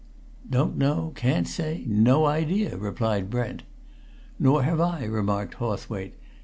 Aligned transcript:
"Don't 0.49 0.79
know, 0.79 1.13
can't 1.15 1.47
say, 1.47 1.83
no 1.85 2.25
idea," 2.25 2.75
replied 2.75 3.29
Brent. 3.29 3.61
"Nor 4.39 4.63
have 4.63 4.81
I!" 4.81 5.03
remarked 5.03 5.53
Hawthwaite. 5.57 6.15